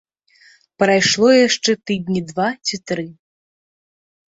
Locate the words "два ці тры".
2.33-3.11